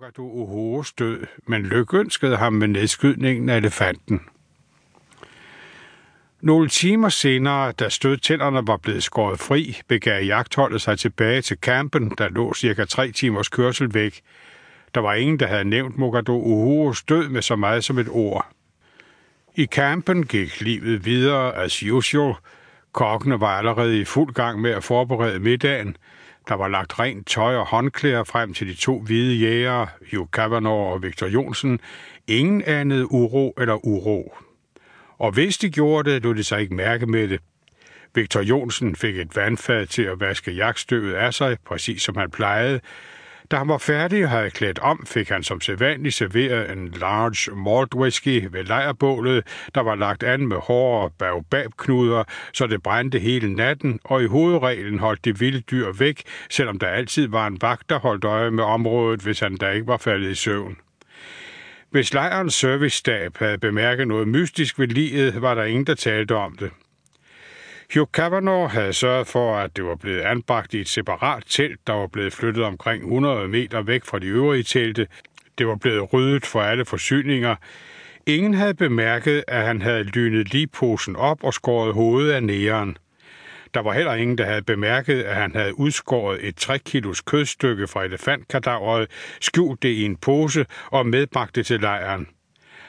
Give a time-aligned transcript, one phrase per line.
[0.00, 4.20] Mogadu Uhos død, men lykønskede ham med nedskydningen af elefanten.
[6.40, 12.10] Nogle timer senere, da stødtænderne var blevet skåret fri, begav jagtholdet sig tilbage til campen,
[12.18, 14.20] der lå cirka tre timers kørsel væk.
[14.94, 18.48] Der var ingen, der havde nævnt Mogadu Uhures død med så meget som et ord.
[19.54, 22.34] I campen gik livet videre as usual.
[22.92, 25.96] Kokkene var allerede i fuld gang med at forberede middagen.
[26.48, 30.92] Der var lagt rent tøj og håndklæder frem til de to hvide jægere, Hugh Kavanaugh
[30.92, 31.80] og Victor Jonsen.
[32.26, 34.34] Ingen anede uro eller uro.
[35.18, 37.40] Og hvis de gjorde det, lod de sig ikke mærke med det.
[38.14, 42.80] Victor Jonsen fik et vandfad til at vaske jagtstøvet af sig, præcis som han plejede.
[43.50, 47.56] Da han var færdig og havde klædt om, fik han som sædvanligt serveret en large
[47.56, 53.54] malt whisky ved lejrbålet, der var lagt an med hårde baobabknuder, så det brændte hele
[53.54, 57.90] natten, og i hovedreglen holdt de vilde dyr væk, selvom der altid var en vagt,
[57.90, 60.76] der holdt øje med området, hvis han da ikke var faldet i søvn.
[61.90, 66.56] Hvis lejrens servicestab havde bemærket noget mystisk ved livet, var der ingen, der talte om
[66.56, 66.70] det.
[67.94, 71.92] Hugh Cavanaugh havde sørget for, at det var blevet anbragt i et separat telt, der
[71.92, 75.06] var blevet flyttet omkring 100 meter væk fra de øvrige telte.
[75.58, 77.56] Det var blevet ryddet for alle forsyninger.
[78.26, 82.96] Ingen havde bemærket, at han havde lynet ligposen op og skåret hovedet af næren.
[83.74, 87.86] Der var heller ingen, der havde bemærket, at han havde udskåret et 3 kilos kødstykke
[87.86, 92.28] fra elefantkadaveret, skjult det i en pose og medbragt det til lejren.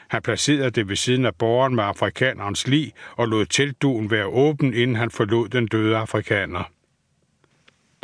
[0.09, 4.73] Han placerede det ved siden af borgen med afrikanerens lig og lod teltduen være åben,
[4.73, 6.71] inden han forlod den døde afrikaner.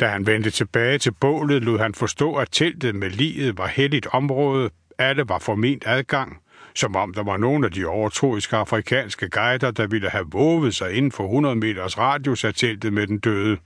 [0.00, 4.06] Da han vendte tilbage til bålet, lod han forstå, at teltet med liget var helligt
[4.06, 4.70] område.
[4.98, 6.38] Alle var forment adgang,
[6.74, 10.92] som om der var nogle af de overtroiske afrikanske guider, der ville have våget sig
[10.92, 13.58] inden for 100 meters radius af teltet med den døde.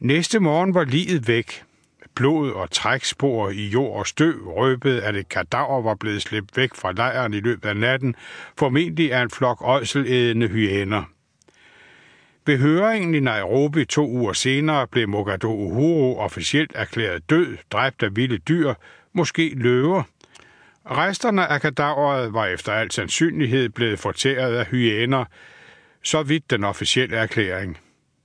[0.00, 1.62] Næste morgen var liget væk.
[2.14, 6.74] Blod og trækspor i jord og støv røbede, at et kadaver var blevet slæbt væk
[6.74, 8.14] fra lejren i løbet af natten,
[8.58, 11.02] formentlig af en flok øjselædende hyæner.
[12.46, 18.16] Ved høringen i Nairobi to uger senere blev Mogado Uhuru officielt erklæret død, dræbt af
[18.16, 18.74] vilde dyr,
[19.12, 20.02] måske løver.
[20.90, 25.24] Resterne af kadaveret var efter al sandsynlighed blevet fortæret af hyæner,
[26.02, 27.78] så vidt den officielle erklæring.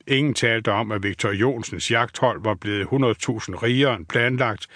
[0.07, 2.91] Ingen talte om, at Victor Jonsens jagthold var blevet 100.000
[3.63, 4.67] rigere end planlagt,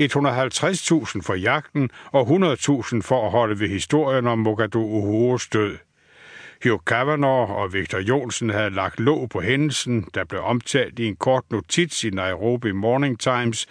[0.00, 5.76] 150.000 for jagten og 100.000 for at holde ved historien om Mogadu Uhurus død.
[6.64, 11.16] Hugh Kavanaugh og Victor Jonsen havde lagt låg på hændelsen, der blev omtalt i en
[11.16, 13.66] kort notits i Nairobi Morning Times.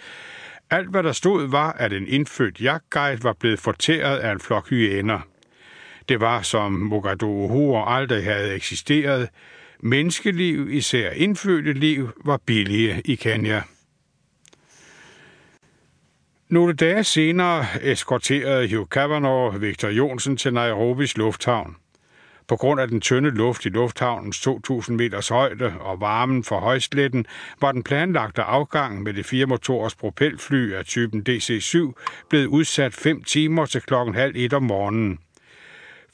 [0.70, 4.68] Alt, hvad der stod, var, at en indfødt jagtguide var blevet fortæret af en flok
[4.68, 5.20] hyæner.
[6.08, 9.28] Det var, som Mogadu Uhuru aldrig havde eksisteret,
[9.84, 13.62] Menneskeliv, især indfødte liv, var billige i Kenya.
[16.48, 21.76] Nogle dage senere eskorterede Hugh Cavanaugh Victor Jonsen til Nairobis lufthavn.
[22.48, 27.26] På grund af den tynde luft i lufthavnens 2.000 meters højde og varmen fra højsletten,
[27.60, 31.78] var den planlagte afgang med det fire motors propelfly af typen DC-7
[32.28, 35.18] blevet udsat fem timer til klokken halv et om morgenen.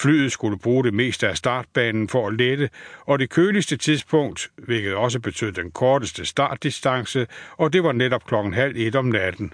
[0.01, 2.71] Flyet skulle bruge det meste af startbanen for at lette,
[3.01, 7.27] og det køligste tidspunkt, hvilket også betød den korteste startdistance,
[7.57, 9.53] og det var netop klokken halv et om natten.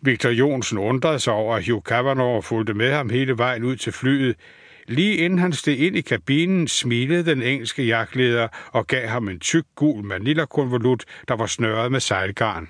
[0.00, 3.92] Victor Jonsen undrede sig over, at Hugh Cavanaugh fulgte med ham hele vejen ud til
[3.92, 4.36] flyet.
[4.88, 9.40] Lige inden han steg ind i kabinen, smilede den engelske jagtleder og gav ham en
[9.40, 12.68] tyk gul manila-konvolut, der var snørret med sejlgarn.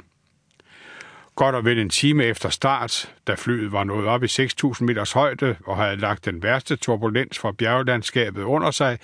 [1.37, 5.13] Godt og vel en time efter start, da flyet var nået op i 6.000 meters
[5.13, 8.99] højde og havde lagt den værste turbulens fra bjerglandskabet under sig,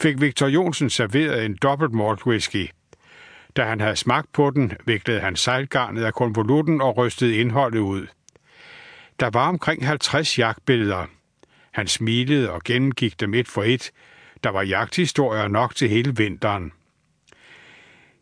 [0.00, 2.70] fik Victor Jonsen serveret en dobbelt malt whisky.
[3.56, 8.06] Da han havde smagt på den, viklede han sejlgarnet af konvolutten og rystede indholdet ud.
[9.20, 11.06] Der var omkring 50 jagtbilleder.
[11.70, 13.90] Han smilede og gennemgik dem et for et.
[14.44, 16.72] Der var jagthistorier nok til hele vinteren.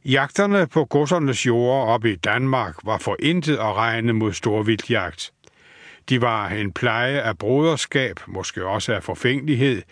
[0.04, 5.32] Jagterne på godsernes jord op i Danmark var for intet at regne mod storvildjagt.
[6.08, 9.82] De var en pleje af broderskab, måske også af forfængelighed.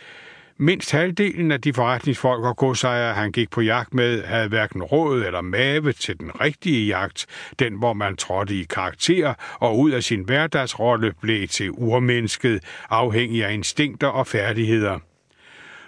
[0.56, 5.22] Mindst halvdelen af de forretningsfolk og godsejere, han gik på jagt med, havde hverken råd
[5.24, 7.26] eller mave til den rigtige jagt,
[7.58, 13.44] den hvor man trådte i karakter og ud af sin hverdagsrolle blev til urmennesket, afhængig
[13.44, 14.98] af instinkter og færdigheder.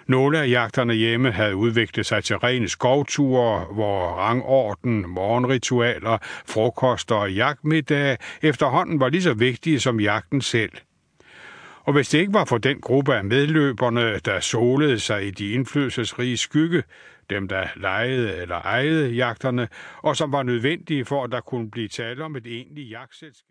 [0.07, 7.33] Nogle af jagterne hjemme havde udviklet sig til rene skovture, hvor rangorden, morgenritualer, frokoster og
[7.33, 10.71] jagtmiddag efterhånden var lige så vigtige som jagten selv.
[11.83, 15.51] Og hvis det ikke var for den gruppe af medløberne, der solede sig i de
[15.51, 16.83] indflydelsesrige skygge,
[17.29, 19.67] dem der lejede eller ejede jagterne,
[20.01, 23.41] og som var nødvendige for, at der kunne blive tale om et egentligt jagtselskab,